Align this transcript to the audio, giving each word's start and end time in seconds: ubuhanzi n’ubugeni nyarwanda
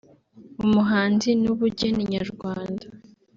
ubuhanzi 0.63 1.29
n’ubugeni 1.43 2.03
nyarwanda 2.11 2.85